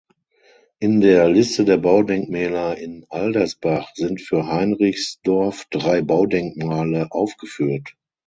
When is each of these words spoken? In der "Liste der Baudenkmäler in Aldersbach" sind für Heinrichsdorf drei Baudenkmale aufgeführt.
In 0.79 0.99
der 0.99 1.29
"Liste 1.29 1.63
der 1.63 1.77
Baudenkmäler 1.77 2.75
in 2.75 3.05
Aldersbach" 3.09 3.91
sind 3.93 4.19
für 4.19 4.47
Heinrichsdorf 4.47 5.65
drei 5.69 6.01
Baudenkmale 6.01 7.11
aufgeführt. 7.11 7.95